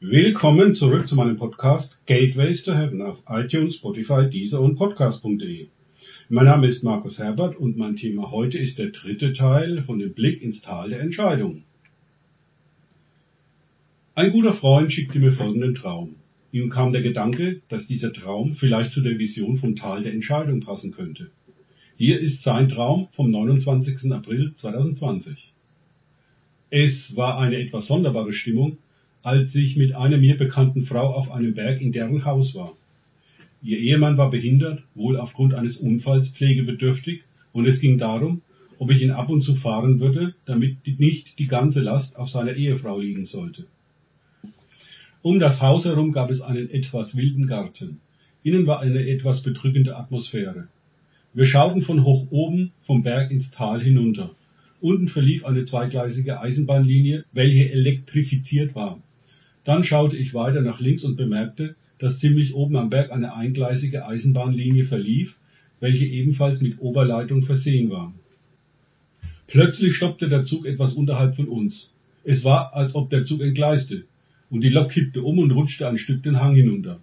Willkommen 0.00 0.74
zurück 0.74 1.08
zu 1.08 1.16
meinem 1.16 1.38
Podcast 1.38 1.96
Gateways 2.04 2.64
to 2.64 2.74
Heaven 2.74 3.00
auf 3.00 3.22
iTunes, 3.30 3.76
Spotify, 3.76 4.28
Deezer 4.28 4.60
und 4.60 4.76
Podcast.de. 4.76 5.68
Mein 6.28 6.44
Name 6.44 6.66
ist 6.66 6.84
Markus 6.84 7.18
Herbert 7.18 7.56
und 7.56 7.78
mein 7.78 7.96
Thema 7.96 8.30
heute 8.30 8.58
ist 8.58 8.78
der 8.78 8.88
dritte 8.88 9.32
Teil 9.32 9.82
von 9.82 9.98
dem 9.98 10.12
Blick 10.12 10.42
ins 10.42 10.60
Tal 10.60 10.90
der 10.90 11.00
Entscheidung. 11.00 11.62
Ein 14.14 14.32
guter 14.32 14.52
Freund 14.52 14.92
schickte 14.92 15.18
mir 15.18 15.32
folgenden 15.32 15.74
Traum. 15.74 16.16
Ihm 16.52 16.68
kam 16.68 16.92
der 16.92 17.00
Gedanke, 17.00 17.62
dass 17.70 17.86
dieser 17.86 18.12
Traum 18.12 18.52
vielleicht 18.52 18.92
zu 18.92 19.00
der 19.00 19.18
Vision 19.18 19.56
vom 19.56 19.76
Tal 19.76 20.02
der 20.02 20.12
Entscheidung 20.12 20.60
passen 20.60 20.92
könnte. 20.92 21.30
Hier 21.96 22.20
ist 22.20 22.42
sein 22.42 22.68
Traum 22.68 23.08
vom 23.12 23.30
29. 23.30 24.12
April 24.12 24.52
2020. 24.54 25.54
Es 26.68 27.16
war 27.16 27.38
eine 27.38 27.56
etwas 27.56 27.86
sonderbare 27.86 28.34
Stimmung, 28.34 28.76
als 29.26 29.56
ich 29.56 29.76
mit 29.76 29.92
einer 29.92 30.18
mir 30.18 30.36
bekannten 30.36 30.82
Frau 30.82 31.12
auf 31.12 31.32
einem 31.32 31.52
Berg 31.52 31.80
in 31.80 31.90
deren 31.90 32.24
Haus 32.24 32.54
war. 32.54 32.76
Ihr 33.60 33.76
Ehemann 33.78 34.16
war 34.16 34.30
behindert, 34.30 34.84
wohl 34.94 35.16
aufgrund 35.16 35.52
eines 35.52 35.78
Unfalls 35.78 36.28
pflegebedürftig, 36.28 37.22
und 37.52 37.66
es 37.66 37.80
ging 37.80 37.98
darum, 37.98 38.42
ob 38.78 38.92
ich 38.92 39.02
ihn 39.02 39.10
ab 39.10 39.28
und 39.28 39.42
zu 39.42 39.56
fahren 39.56 39.98
würde, 39.98 40.36
damit 40.44 40.76
nicht 41.00 41.40
die 41.40 41.48
ganze 41.48 41.80
Last 41.80 42.16
auf 42.16 42.28
seiner 42.28 42.54
Ehefrau 42.54 43.00
liegen 43.00 43.24
sollte. 43.24 43.66
Um 45.22 45.40
das 45.40 45.60
Haus 45.60 45.86
herum 45.86 46.12
gab 46.12 46.30
es 46.30 46.40
einen 46.40 46.70
etwas 46.70 47.16
wilden 47.16 47.48
Garten. 47.48 47.98
Innen 48.44 48.68
war 48.68 48.78
eine 48.78 49.08
etwas 49.08 49.42
bedrückende 49.42 49.96
Atmosphäre. 49.96 50.68
Wir 51.34 51.46
schauten 51.46 51.82
von 51.82 52.04
hoch 52.04 52.28
oben 52.30 52.70
vom 52.82 53.02
Berg 53.02 53.32
ins 53.32 53.50
Tal 53.50 53.82
hinunter. 53.82 54.30
Unten 54.80 55.08
verlief 55.08 55.44
eine 55.44 55.64
zweigleisige 55.64 56.40
Eisenbahnlinie, 56.40 57.24
welche 57.32 57.72
elektrifiziert 57.72 58.76
war. 58.76 59.00
Dann 59.66 59.82
schaute 59.82 60.16
ich 60.16 60.32
weiter 60.32 60.62
nach 60.62 60.78
links 60.78 61.02
und 61.02 61.16
bemerkte, 61.16 61.74
dass 61.98 62.20
ziemlich 62.20 62.54
oben 62.54 62.76
am 62.76 62.88
Berg 62.88 63.10
eine 63.10 63.34
eingleisige 63.34 64.06
Eisenbahnlinie 64.06 64.84
verlief, 64.84 65.38
welche 65.80 66.06
ebenfalls 66.06 66.60
mit 66.60 66.80
Oberleitung 66.80 67.42
versehen 67.42 67.90
war. 67.90 68.14
Plötzlich 69.48 69.96
stoppte 69.96 70.28
der 70.28 70.44
Zug 70.44 70.66
etwas 70.66 70.94
unterhalb 70.94 71.34
von 71.34 71.48
uns. 71.48 71.90
Es 72.22 72.44
war, 72.44 72.74
als 72.74 72.94
ob 72.94 73.10
der 73.10 73.24
Zug 73.24 73.40
entgleiste, 73.40 74.04
und 74.50 74.62
die 74.62 74.68
Lok 74.68 74.90
kippte 74.90 75.22
um 75.22 75.40
und 75.40 75.50
rutschte 75.50 75.88
ein 75.88 75.98
Stück 75.98 76.22
den 76.22 76.40
Hang 76.40 76.54
hinunter. 76.54 77.00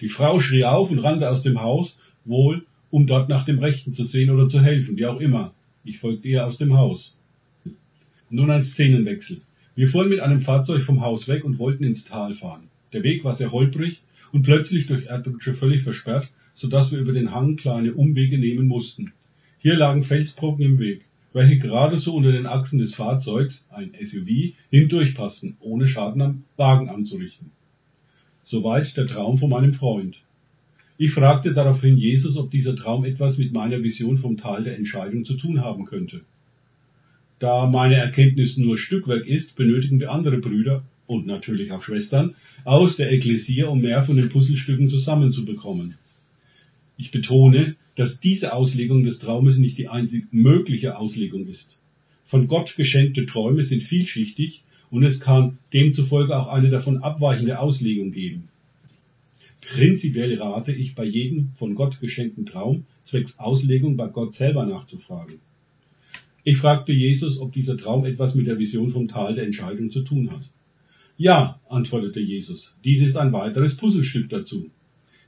Die 0.00 0.08
Frau 0.08 0.40
schrie 0.40 0.64
auf 0.64 0.90
und 0.90 0.98
rannte 0.98 1.30
aus 1.30 1.42
dem 1.42 1.62
Haus, 1.62 2.00
wohl, 2.24 2.66
um 2.90 3.06
dort 3.06 3.28
nach 3.28 3.44
dem 3.44 3.60
Rechten 3.60 3.92
zu 3.92 4.04
sehen 4.04 4.30
oder 4.30 4.48
zu 4.48 4.60
helfen, 4.60 4.96
wie 4.96 5.06
auch 5.06 5.20
immer. 5.20 5.54
Ich 5.84 6.00
folgte 6.00 6.26
ihr 6.26 6.48
aus 6.48 6.58
dem 6.58 6.74
Haus. 6.76 7.14
Nun 8.28 8.50
ein 8.50 8.62
Szenenwechsel. 8.62 9.40
Wir 9.76 9.88
fuhren 9.88 10.08
mit 10.08 10.20
einem 10.20 10.40
Fahrzeug 10.40 10.80
vom 10.80 11.02
Haus 11.02 11.28
weg 11.28 11.44
und 11.44 11.58
wollten 11.58 11.84
ins 11.84 12.06
Tal 12.06 12.32
fahren. 12.32 12.68
Der 12.94 13.02
Weg 13.02 13.24
war 13.24 13.34
sehr 13.34 13.52
holprig 13.52 14.00
und 14.32 14.42
plötzlich 14.42 14.86
durch 14.86 15.04
Erdrutsche 15.04 15.52
völlig 15.52 15.82
versperrt, 15.82 16.30
so 16.54 16.66
dass 16.66 16.92
wir 16.92 16.98
über 16.98 17.12
den 17.12 17.34
Hang 17.34 17.56
kleine 17.56 17.92
Umwege 17.92 18.38
nehmen 18.38 18.68
mussten. 18.68 19.12
Hier 19.58 19.76
lagen 19.76 20.02
Felsbrocken 20.02 20.64
im 20.64 20.78
Weg, 20.78 21.04
welche 21.34 21.58
gerade 21.58 21.98
so 21.98 22.14
unter 22.16 22.32
den 22.32 22.46
Achsen 22.46 22.78
des 22.78 22.94
Fahrzeugs, 22.94 23.66
ein 23.68 23.92
SUV, 24.02 24.54
hindurchpassten, 24.70 25.58
ohne 25.60 25.86
Schaden 25.86 26.22
am 26.22 26.44
Wagen 26.56 26.88
anzurichten. 26.88 27.50
Soweit 28.44 28.96
der 28.96 29.06
Traum 29.06 29.36
von 29.36 29.50
meinem 29.50 29.74
Freund. 29.74 30.16
Ich 30.96 31.10
fragte 31.10 31.52
daraufhin 31.52 31.98
Jesus, 31.98 32.38
ob 32.38 32.50
dieser 32.50 32.76
Traum 32.76 33.04
etwas 33.04 33.36
mit 33.36 33.52
meiner 33.52 33.82
Vision 33.82 34.16
vom 34.16 34.38
Tal 34.38 34.64
der 34.64 34.78
Entscheidung 34.78 35.26
zu 35.26 35.34
tun 35.34 35.60
haben 35.60 35.84
könnte. 35.84 36.22
Da 37.38 37.66
meine 37.66 37.96
Erkenntnis 37.96 38.56
nur 38.56 38.78
Stückwerk 38.78 39.26
ist, 39.26 39.56
benötigen 39.56 40.00
wir 40.00 40.10
andere 40.10 40.38
Brüder 40.38 40.84
und 41.06 41.26
natürlich 41.26 41.70
auch 41.70 41.82
Schwestern 41.82 42.34
aus 42.64 42.96
der 42.96 43.12
Ekklesia, 43.12 43.66
um 43.68 43.80
mehr 43.82 44.02
von 44.02 44.16
den 44.16 44.30
Puzzlestücken 44.30 44.88
zusammenzubekommen. 44.88 45.96
Ich 46.96 47.10
betone, 47.10 47.76
dass 47.94 48.20
diese 48.20 48.54
Auslegung 48.54 49.04
des 49.04 49.18
Traumes 49.18 49.58
nicht 49.58 49.76
die 49.76 49.88
einzig 49.88 50.26
mögliche 50.32 50.96
Auslegung 50.98 51.46
ist. 51.46 51.76
Von 52.26 52.48
Gott 52.48 52.74
geschenkte 52.76 53.26
Träume 53.26 53.62
sind 53.62 53.82
vielschichtig 53.82 54.62
und 54.90 55.02
es 55.02 55.20
kann 55.20 55.58
demzufolge 55.72 56.36
auch 56.36 56.48
eine 56.48 56.70
davon 56.70 56.98
abweichende 56.98 57.58
Auslegung 57.58 58.12
geben. 58.12 58.48
Prinzipiell 59.60 60.40
rate 60.40 60.72
ich 60.72 60.94
bei 60.94 61.04
jedem 61.04 61.50
von 61.56 61.74
Gott 61.74 62.00
geschenkten 62.00 62.46
Traum 62.46 62.86
zwecks 63.04 63.38
Auslegung 63.38 63.96
bei 63.96 64.06
Gott 64.06 64.34
selber 64.34 64.64
nachzufragen. 64.64 65.40
Ich 66.48 66.58
fragte 66.58 66.92
Jesus, 66.92 67.40
ob 67.40 67.52
dieser 67.52 67.76
Traum 67.76 68.04
etwas 68.04 68.36
mit 68.36 68.46
der 68.46 68.60
Vision 68.60 68.92
vom 68.92 69.08
Tal 69.08 69.34
der 69.34 69.42
Entscheidung 69.42 69.90
zu 69.90 70.02
tun 70.02 70.30
hat. 70.30 70.48
Ja, 71.16 71.60
antwortete 71.68 72.20
Jesus, 72.20 72.76
dies 72.84 73.02
ist 73.02 73.16
ein 73.16 73.32
weiteres 73.32 73.76
Puzzlestück 73.76 74.28
dazu. 74.28 74.70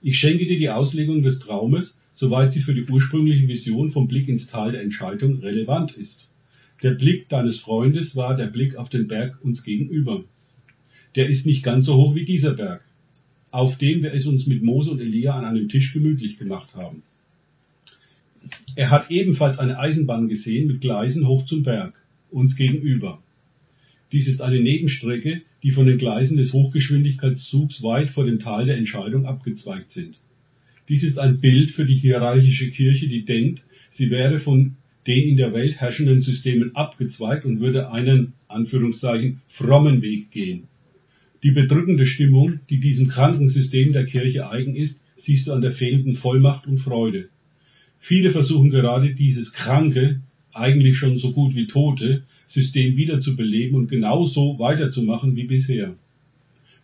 Ich 0.00 0.16
schenke 0.16 0.46
dir 0.46 0.60
die 0.60 0.70
Auslegung 0.70 1.24
des 1.24 1.40
Traumes, 1.40 1.98
soweit 2.12 2.52
sie 2.52 2.60
für 2.60 2.72
die 2.72 2.84
ursprüngliche 2.84 3.48
Vision 3.48 3.90
vom 3.90 4.06
Blick 4.06 4.28
ins 4.28 4.46
Tal 4.46 4.70
der 4.70 4.82
Entscheidung 4.82 5.40
relevant 5.40 5.98
ist. 5.98 6.30
Der 6.84 6.92
Blick 6.92 7.28
deines 7.28 7.58
Freundes 7.58 8.14
war 8.14 8.36
der 8.36 8.46
Blick 8.46 8.76
auf 8.76 8.88
den 8.88 9.08
Berg 9.08 9.44
uns 9.44 9.64
gegenüber. 9.64 10.22
Der 11.16 11.28
ist 11.28 11.46
nicht 11.46 11.64
ganz 11.64 11.86
so 11.86 11.96
hoch 11.96 12.14
wie 12.14 12.26
dieser 12.26 12.54
Berg, 12.54 12.84
auf 13.50 13.76
dem 13.76 14.04
wir 14.04 14.14
es 14.14 14.28
uns 14.28 14.46
mit 14.46 14.62
Mose 14.62 14.92
und 14.92 15.00
Elia 15.00 15.34
an 15.34 15.44
einem 15.44 15.68
Tisch 15.68 15.92
gemütlich 15.92 16.38
gemacht 16.38 16.76
haben. 16.76 17.02
Er 18.76 18.90
hat 18.90 19.10
ebenfalls 19.10 19.58
eine 19.58 19.78
Eisenbahn 19.78 20.28
gesehen 20.28 20.66
mit 20.66 20.80
Gleisen 20.80 21.26
hoch 21.26 21.44
zum 21.46 21.62
Berg, 21.62 22.00
uns 22.30 22.56
gegenüber. 22.56 23.22
Dies 24.12 24.28
ist 24.28 24.40
eine 24.40 24.60
Nebenstrecke, 24.60 25.42
die 25.62 25.70
von 25.70 25.86
den 25.86 25.98
Gleisen 25.98 26.36
des 26.36 26.52
Hochgeschwindigkeitszugs 26.52 27.82
weit 27.82 28.10
vor 28.10 28.24
dem 28.24 28.38
Tal 28.38 28.66
der 28.66 28.78
Entscheidung 28.78 29.26
abgezweigt 29.26 29.90
sind. 29.90 30.20
Dies 30.88 31.02
ist 31.02 31.18
ein 31.18 31.40
Bild 31.40 31.70
für 31.70 31.84
die 31.84 31.96
hierarchische 31.96 32.70
Kirche, 32.70 33.08
die 33.08 33.24
denkt, 33.24 33.62
sie 33.90 34.10
wäre 34.10 34.38
von 34.38 34.76
den 35.06 35.28
in 35.28 35.36
der 35.36 35.52
Welt 35.52 35.76
herrschenden 35.76 36.22
Systemen 36.22 36.74
abgezweigt 36.74 37.44
und 37.44 37.60
würde 37.60 37.90
einen, 37.90 38.34
Anführungszeichen, 38.46 39.40
frommen 39.48 40.00
Weg 40.02 40.30
gehen. 40.30 40.64
Die 41.42 41.50
bedrückende 41.50 42.06
Stimmung, 42.06 42.60
die 42.68 42.80
diesem 42.80 43.08
kranken 43.08 43.48
System 43.48 43.92
der 43.92 44.06
Kirche 44.06 44.50
eigen 44.50 44.74
ist, 44.74 45.04
siehst 45.16 45.46
du 45.46 45.52
an 45.52 45.60
der 45.60 45.72
fehlenden 45.72 46.14
Vollmacht 46.14 46.66
und 46.66 46.78
Freude. 46.78 47.28
Viele 48.00 48.30
versuchen 48.30 48.70
gerade 48.70 49.14
dieses 49.14 49.52
kranke, 49.52 50.20
eigentlich 50.52 50.96
schon 50.96 51.18
so 51.18 51.32
gut 51.32 51.54
wie 51.54 51.66
tote 51.66 52.24
System 52.46 52.96
wiederzubeleben 52.96 53.76
und 53.76 53.88
genauso 53.88 54.58
weiterzumachen 54.58 55.36
wie 55.36 55.44
bisher. 55.44 55.94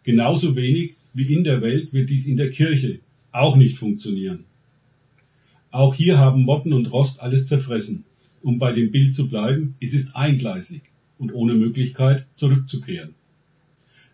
Genauso 0.03 0.55
wenig 0.55 0.95
wie 1.15 1.33
in 1.33 1.45
der 1.45 1.63
Welt 1.63 1.93
wird 1.93 2.11
dies 2.11 2.27
in 2.27 2.37
der 2.37 2.51
Kirche 2.51 2.99
auch 3.33 3.57
nicht 3.57 3.79
funktionieren. 3.79 4.45
Auch 5.71 5.95
hier 5.95 6.19
haben 6.19 6.43
Motten 6.43 6.73
und 6.73 6.93
Rost 6.93 7.21
alles 7.21 7.47
zerfressen. 7.49 8.05
Um 8.43 8.59
bei 8.59 8.73
dem 8.73 8.91
Bild 8.91 9.15
zu 9.15 9.29
bleiben, 9.29 9.75
es 9.81 9.95
ist 9.95 10.15
eingleisig 10.15 10.83
und 11.19 11.33
ohne 11.33 11.55
Möglichkeit 11.55 12.27
zurückzukehren. 12.37 13.15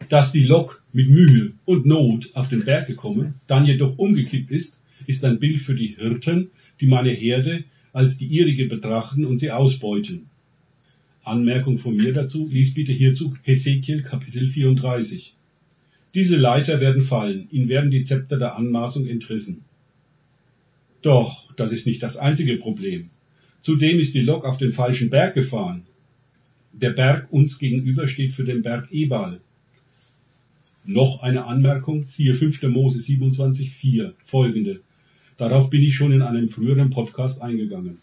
Dass 0.09 0.33
die 0.33 0.45
Lok 0.45 0.83
mit 0.93 1.11
Mühe 1.11 1.53
und 1.65 1.85
Not 1.85 2.31
auf 2.35 2.49
den 2.49 2.65
Berg 2.65 2.87
gekommen, 2.87 3.35
dann 3.47 3.67
jedoch 3.67 3.99
umgekippt 3.99 4.51
ist, 4.51 4.81
ist 5.07 5.25
ein 5.25 5.39
Bild 5.39 5.61
für 5.61 5.75
die 5.75 5.97
Hirten, 5.99 6.51
die 6.81 6.87
meine 6.87 7.11
Herde 7.11 7.65
als 7.93 8.19
die 8.19 8.27
ihrige 8.27 8.67
betrachten 8.67 9.25
und 9.25 9.39
sie 9.39 9.51
ausbeuten. 9.51 10.27
Anmerkung 11.25 11.79
von 11.79 11.97
mir 11.97 12.13
dazu, 12.13 12.49
lies 12.51 12.75
bitte 12.75 12.93
hierzu 12.93 13.35
Hesekiel 13.43 14.03
Kapitel 14.03 14.49
34. 14.49 15.35
Diese 16.15 16.37
Leiter 16.37 16.81
werden 16.81 17.03
fallen, 17.03 17.49
ihnen 17.51 17.69
werden 17.69 17.91
die 17.91 18.03
Zepter 18.03 18.39
der 18.39 18.57
Anmaßung 18.57 19.07
entrissen. 19.07 19.63
Doch, 21.03 21.53
das 21.55 21.73
ist 21.73 21.87
nicht 21.87 22.03
das 22.03 22.17
einzige 22.17 22.57
Problem. 22.57 23.11
Zudem 23.63 24.01
ist 24.01 24.15
die 24.15 24.23
Lok 24.23 24.45
auf 24.45 24.59
den 24.59 24.73
falschen 24.73 25.11
Berg 25.11 25.35
gefahren. 25.35 25.83
Der 26.73 26.91
Berg 26.91 27.33
uns 27.33 27.59
gegenüber 27.59 28.09
steht 28.09 28.35
für 28.35 28.45
den 28.45 28.63
Berg 28.63 28.91
Ebal. 28.91 29.41
Noch 30.85 31.23
eine 31.23 31.45
Anmerkung, 31.45 32.09
siehe 32.09 32.35
5. 32.35 32.63
Mose 32.63 33.01
27,4 33.01 34.13
folgende. 34.25 34.81
Darauf 35.41 35.71
bin 35.71 35.83
ich 35.83 35.95
schon 35.95 36.13
in 36.13 36.21
einem 36.21 36.51
früheren 36.51 36.91
Podcast 36.91 37.41
eingegangen. 37.41 37.97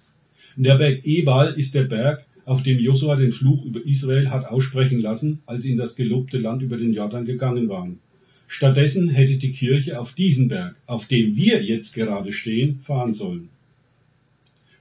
Der 0.55 0.79
Berg 0.79 1.05
Ebal 1.05 1.53
ist 1.53 1.75
der 1.75 1.83
Berg, 1.83 2.25
auf 2.45 2.63
dem 2.63 2.79
Josua 2.79 3.15
den 3.15 3.31
Fluch 3.31 3.63
über 3.63 3.85
Israel 3.85 4.31
hat 4.31 4.45
aussprechen 4.45 4.99
lassen, 5.01 5.37
als 5.45 5.61
sie 5.61 5.69
in 5.69 5.77
das 5.77 5.95
gelobte 5.95 6.39
Land 6.39 6.63
über 6.63 6.77
den 6.77 6.93
Jordan 6.93 7.25
gegangen 7.25 7.69
waren. 7.69 7.99
Stattdessen 8.47 9.09
hätte 9.09 9.37
die 9.37 9.51
Kirche 9.51 9.99
auf 9.99 10.13
diesen 10.13 10.47
Berg, 10.47 10.77
auf 10.87 11.05
dem 11.05 11.35
wir 11.35 11.61
jetzt 11.61 11.93
gerade 11.93 12.33
stehen, 12.33 12.79
fahren 12.81 13.13
sollen. 13.13 13.49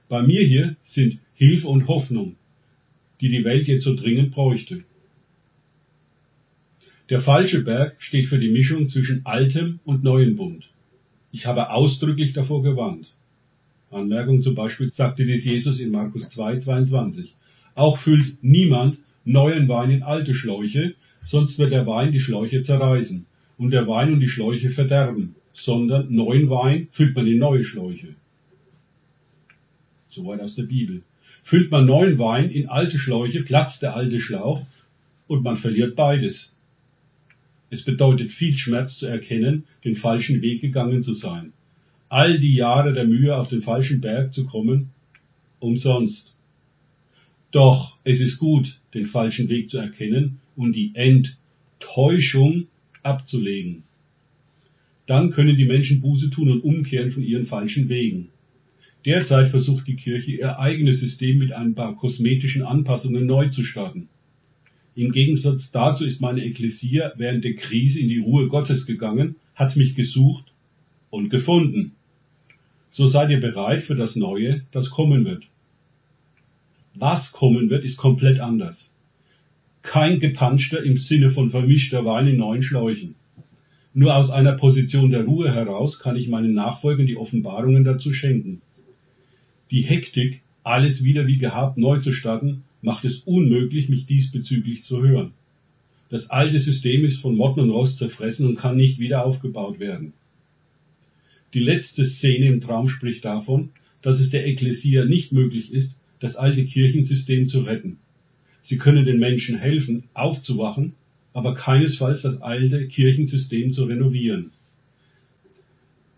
Bei 0.09 0.23
mir 0.23 0.41
hier 0.41 0.77
sind 0.81 1.19
Hilfe 1.35 1.67
und 1.67 1.87
Hoffnung, 1.87 2.37
die 3.21 3.29
die 3.29 3.43
Welt 3.43 3.67
jetzt 3.67 3.83
so 3.83 3.95
dringend 3.95 4.31
bräuchte. 4.31 4.83
Der 7.11 7.21
falsche 7.21 7.61
Berg 7.61 7.97
steht 7.99 8.25
für 8.25 8.39
die 8.39 8.49
Mischung 8.49 8.89
zwischen 8.89 9.23
altem 9.27 9.79
und 9.85 10.03
neuem 10.03 10.35
Bund. 10.35 10.71
Ich 11.31 11.45
habe 11.45 11.71
ausdrücklich 11.71 12.33
davor 12.33 12.63
gewarnt. 12.63 13.13
Anmerkung 13.91 14.41
zum 14.41 14.55
Beispiel 14.55 14.91
sagte 14.91 15.25
dies 15.25 15.45
Jesus 15.45 15.79
in 15.79 15.91
Markus 15.91 16.29
2, 16.29 16.59
22. 16.59 17.35
Auch 17.75 17.97
füllt 17.97 18.37
niemand 18.41 18.99
neuen 19.23 19.67
Wein 19.67 19.91
in 19.91 20.03
alte 20.03 20.33
Schläuche, 20.33 20.95
sonst 21.23 21.59
wird 21.59 21.71
der 21.71 21.85
Wein 21.85 22.11
die 22.11 22.19
Schläuche 22.19 22.61
zerreißen 22.61 23.25
und 23.57 23.71
der 23.71 23.87
Wein 23.87 24.13
und 24.13 24.19
die 24.19 24.29
Schläuche 24.29 24.71
verderben, 24.71 25.35
sondern 25.53 26.13
neuen 26.13 26.49
Wein 26.49 26.87
füllt 26.91 27.15
man 27.15 27.27
in 27.27 27.37
neue 27.37 27.63
Schläuche. 27.63 28.15
Soweit 30.09 30.41
aus 30.41 30.55
der 30.55 30.63
Bibel. 30.63 31.03
Füllt 31.43 31.71
man 31.71 31.85
neuen 31.85 32.17
Wein 32.19 32.49
in 32.49 32.67
alte 32.67 32.97
Schläuche, 32.97 33.41
platzt 33.43 33.81
der 33.81 33.95
alte 33.95 34.19
Schlauch 34.19 34.65
und 35.27 35.43
man 35.43 35.57
verliert 35.57 35.95
beides. 35.95 36.53
Es 37.69 37.83
bedeutet 37.83 38.31
viel 38.31 38.57
Schmerz 38.57 38.97
zu 38.97 39.07
erkennen, 39.07 39.65
den 39.83 39.95
falschen 39.95 40.41
Weg 40.41 40.61
gegangen 40.61 41.03
zu 41.03 41.13
sein. 41.13 41.51
All 42.09 42.39
die 42.39 42.55
Jahre 42.55 42.93
der 42.93 43.05
Mühe, 43.05 43.35
auf 43.35 43.49
den 43.49 43.61
falschen 43.61 43.99
Berg 43.99 44.33
zu 44.33 44.45
kommen, 44.45 44.89
umsonst. 45.59 46.35
Doch 47.51 47.97
es 48.03 48.21
ist 48.21 48.37
gut, 48.37 48.79
den 48.93 49.07
falschen 49.07 49.49
Weg 49.49 49.69
zu 49.69 49.77
erkennen 49.77 50.39
und 50.55 50.75
die 50.75 50.91
Enttäuschung 50.93 52.67
abzulegen. 53.03 53.83
Dann 55.05 55.31
können 55.31 55.57
die 55.57 55.65
Menschen 55.65 56.01
Buße 56.01 56.29
tun 56.29 56.49
und 56.49 56.61
umkehren 56.61 57.11
von 57.11 57.23
ihren 57.23 57.45
falschen 57.45 57.89
Wegen. 57.89 58.29
Derzeit 59.05 59.49
versucht 59.49 59.87
die 59.87 59.95
Kirche 59.95 60.31
ihr 60.31 60.59
eigenes 60.59 60.99
System 60.99 61.37
mit 61.37 61.53
ein 61.53 61.75
paar 61.75 61.95
kosmetischen 61.95 62.63
Anpassungen 62.63 63.25
neu 63.25 63.47
zu 63.47 63.63
starten. 63.63 64.09
Im 64.97 65.11
Gegensatz 65.11 65.69
dazu 65.71 66.05
ist 66.05 66.21
meine 66.21 66.43
Ekklesia 66.43 67.13
während 67.17 67.43
der 67.43 67.53
Krise 67.55 67.99
in 67.99 68.07
die 68.07 68.17
Ruhe 68.17 68.47
Gottes 68.47 68.87
gegangen, 68.87 69.35
hat 69.53 69.75
mich 69.75 69.93
gesucht 69.93 70.45
und 71.11 71.29
gefunden. 71.29 71.91
So 72.89 73.05
seid 73.05 73.29
ihr 73.29 73.39
bereit 73.39 73.83
für 73.83 73.95
das 73.95 74.15
Neue, 74.15 74.63
das 74.71 74.89
kommen 74.89 75.23
wird. 75.23 75.43
Was 76.95 77.31
kommen 77.31 77.69
wird, 77.69 77.85
ist 77.85 77.97
komplett 77.97 78.39
anders. 78.39 78.95
Kein 79.83 80.19
gepanschter 80.19 80.81
im 80.81 80.97
Sinne 80.97 81.29
von 81.29 81.51
vermischter 81.51 82.03
Wein 82.03 82.25
in 82.25 82.37
neuen 82.37 82.63
Schläuchen. 82.63 83.13
Nur 83.93 84.15
aus 84.15 84.31
einer 84.31 84.53
Position 84.53 85.11
der 85.11 85.25
Ruhe 85.25 85.53
heraus 85.53 85.99
kann 85.99 86.15
ich 86.15 86.27
meinen 86.27 86.55
Nachfolgern 86.55 87.05
die 87.05 87.17
Offenbarungen 87.17 87.83
dazu 87.83 88.13
schenken. 88.13 88.63
Die 89.69 89.81
Hektik, 89.81 90.41
alles 90.63 91.03
wieder 91.03 91.27
wie 91.27 91.37
gehabt 91.37 91.77
neu 91.77 91.99
zu 91.99 92.13
starten, 92.13 92.63
macht 92.87 93.03
es 93.03 93.17
unmöglich, 93.17 93.89
mich 93.89 94.05
diesbezüglich 94.05 94.83
zu 94.83 95.01
hören. 95.01 95.33
Das 96.09 96.29
alte 96.29 96.57
System 96.57 97.03
ist 97.03 97.19
von 97.19 97.35
Motten 97.35 97.59
und 97.59 97.69
Rost 97.69 97.97
zerfressen 97.97 98.47
und 98.47 98.55
kann 98.55 98.77
nicht 98.77 98.97
wieder 98.97 99.25
aufgebaut 99.25 99.81
werden. 99.81 100.13
Die 101.53 101.59
letzte 101.59 102.05
Szene 102.05 102.45
im 102.45 102.61
Traum 102.61 102.87
spricht 102.87 103.25
davon, 103.25 103.71
dass 104.01 104.21
es 104.21 104.29
der 104.29 104.47
Ekklesia 104.47 105.03
nicht 105.03 105.33
möglich 105.33 105.73
ist, 105.73 105.99
das 106.19 106.37
alte 106.37 106.63
Kirchensystem 106.63 107.49
zu 107.49 107.59
retten. 107.59 107.97
Sie 108.61 108.77
können 108.77 109.05
den 109.05 109.19
Menschen 109.19 109.57
helfen, 109.57 110.03
aufzuwachen, 110.13 110.93
aber 111.33 111.55
keinesfalls 111.55 112.21
das 112.21 112.41
alte 112.41 112.87
Kirchensystem 112.87 113.73
zu 113.73 113.83
renovieren. 113.83 114.51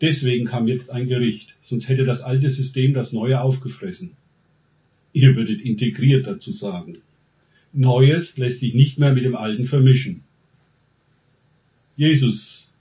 Deswegen 0.02 0.46
kam 0.46 0.68
jetzt 0.68 0.92
ein 0.92 1.08
Gericht, 1.08 1.56
sonst 1.62 1.90
hätte 1.90 2.06
das 2.06 2.22
alte 2.22 2.52
System 2.52 2.94
das 2.94 3.12
neue 3.12 3.42
aufgefressen. 3.42 4.12
Ihr 5.14 5.36
würdet 5.36 5.62
integriert 5.62 6.28
dazu 6.28 6.52
sagen. 6.52 6.98
Neues 7.74 8.38
lässt 8.38 8.60
sich 8.60 8.74
nicht 8.74 9.00
mehr 9.00 9.14
mit 9.14 9.26
dem 9.26 9.36
Alten 9.36 9.66
vermischen. 9.66 10.22
Jesus, 11.96 12.72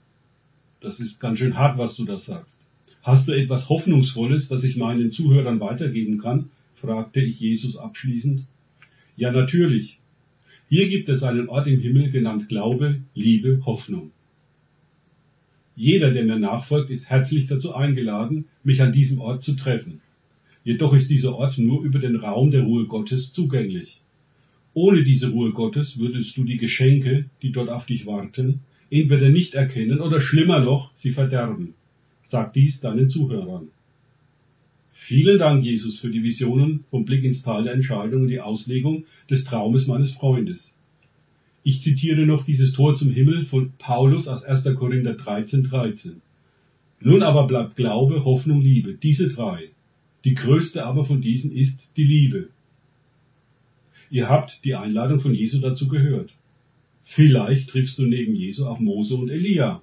das 0.79 0.99
ist 0.99 1.19
ganz 1.19 1.39
schön 1.39 1.57
hart, 1.57 1.77
was 1.77 1.95
du 1.95 2.05
da 2.05 2.17
sagst. 2.17 2.65
Hast 3.01 3.27
du 3.27 3.31
etwas 3.31 3.69
Hoffnungsvolles, 3.69 4.47
das 4.47 4.63
ich 4.63 4.77
meinen 4.77 5.11
Zuhörern 5.11 5.59
weitergeben 5.59 6.19
kann? 6.19 6.49
fragte 6.75 7.21
ich 7.21 7.39
Jesus 7.39 7.75
abschließend. 7.75 8.45
Ja, 9.17 9.31
natürlich. 9.31 9.99
Hier 10.69 10.87
gibt 10.87 11.09
es 11.09 11.23
einen 11.23 11.49
Ort 11.49 11.67
im 11.67 11.79
Himmel 11.79 12.11
genannt 12.11 12.47
Glaube, 12.47 13.01
Liebe, 13.13 13.61
Hoffnung. 13.65 14.11
Jeder, 15.75 16.11
der 16.11 16.25
mir 16.25 16.37
nachfolgt, 16.37 16.89
ist 16.89 17.09
herzlich 17.09 17.47
dazu 17.47 17.73
eingeladen, 17.73 18.45
mich 18.63 18.81
an 18.81 18.93
diesem 18.93 19.19
Ort 19.19 19.41
zu 19.41 19.55
treffen. 19.55 20.01
Jedoch 20.69 20.93
ist 20.93 21.09
dieser 21.09 21.35
Ort 21.35 21.57
nur 21.57 21.81
über 21.83 21.97
den 21.97 22.15
Raum 22.17 22.51
der 22.51 22.61
Ruhe 22.61 22.85
Gottes 22.85 23.33
zugänglich. 23.33 24.01
Ohne 24.75 25.03
diese 25.03 25.31
Ruhe 25.31 25.51
Gottes 25.51 25.97
würdest 25.97 26.37
du 26.37 26.43
die 26.43 26.57
Geschenke, 26.57 27.25
die 27.41 27.51
dort 27.51 27.69
auf 27.69 27.87
dich 27.87 28.05
warten, 28.05 28.59
entweder 28.91 29.29
nicht 29.29 29.55
erkennen 29.55 29.99
oder 29.99 30.21
schlimmer 30.21 30.59
noch, 30.59 30.91
sie 30.93 31.09
verderben. 31.09 31.73
Sag 32.23 32.53
dies 32.53 32.81
deinen 32.81 33.09
Zuhörern. 33.09 33.69
Vielen 34.91 35.39
Dank, 35.39 35.65
Jesus, 35.65 35.97
für 35.97 36.11
die 36.11 36.21
Visionen 36.21 36.83
vom 36.91 37.03
Blick 37.03 37.23
ins 37.23 37.41
Tal 37.41 37.63
der 37.63 37.73
Entscheidung 37.73 38.21
und 38.21 38.27
die 38.27 38.39
Auslegung 38.39 39.05
des 39.27 39.45
Traumes 39.45 39.87
meines 39.87 40.11
Freundes. 40.11 40.77
Ich 41.63 41.81
zitiere 41.81 42.27
noch 42.27 42.45
dieses 42.45 42.73
Tor 42.73 42.95
zum 42.95 43.09
Himmel 43.09 43.43
von 43.43 43.73
Paulus 43.79 44.27
aus 44.27 44.43
1. 44.43 44.65
Korinther 44.75 45.15
13, 45.15 45.63
13. 45.63 46.21
Nun 46.99 47.23
aber 47.23 47.47
bleibt 47.47 47.75
Glaube, 47.75 48.23
Hoffnung, 48.23 48.61
Liebe, 48.61 48.93
diese 48.93 49.29
drei. 49.29 49.71
Die 50.25 50.33
größte 50.33 50.85
aber 50.85 51.05
von 51.05 51.21
diesen 51.21 51.55
ist 51.55 51.91
die 51.97 52.03
Liebe. 52.03 52.49
Ihr 54.09 54.27
habt 54.27 54.65
die 54.65 54.75
Einladung 54.75 55.19
von 55.19 55.33
Jesu 55.33 55.59
dazu 55.59 55.87
gehört. 55.87 56.31
Vielleicht 57.03 57.69
triffst 57.69 57.97
du 57.99 58.05
neben 58.05 58.35
Jesu 58.35 58.65
auch 58.65 58.79
Mose 58.79 59.15
und 59.15 59.29
Elia. 59.29 59.81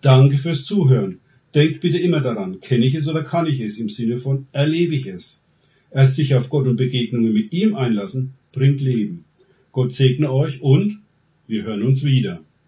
Danke 0.00 0.38
fürs 0.38 0.64
Zuhören. 0.64 1.20
Denkt 1.54 1.80
bitte 1.80 1.98
immer 1.98 2.20
daran, 2.20 2.60
kenne 2.60 2.84
ich 2.84 2.94
es 2.94 3.08
oder 3.08 3.22
kann 3.22 3.46
ich 3.46 3.60
es 3.60 3.78
im 3.78 3.88
Sinne 3.88 4.18
von 4.18 4.46
erlebe 4.52 4.94
ich 4.94 5.06
es. 5.06 5.40
Erst 5.90 6.16
sich 6.16 6.34
auf 6.34 6.48
Gott 6.48 6.66
und 6.66 6.76
Begegnungen 6.76 7.32
mit 7.32 7.52
ihm 7.52 7.76
einlassen, 7.76 8.34
bringt 8.52 8.80
Leben. 8.80 9.24
Gott 9.70 9.92
segne 9.92 10.32
euch 10.32 10.60
und 10.60 11.00
wir 11.46 11.62
hören 11.62 11.82
uns 11.82 12.04
wieder. 12.04 12.43